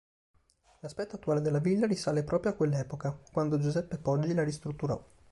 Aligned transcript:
L'aspetto 0.79 1.17
attuale 1.17 1.41
della 1.41 1.59
villa 1.59 1.85
risale 1.85 2.23
proprio 2.23 2.53
a 2.53 2.55
quell'epoca, 2.55 3.19
quando 3.31 3.59
Giuseppe 3.59 3.99
Poggi 3.99 4.33
la 4.33 4.43
ristrutturò. 4.43 4.99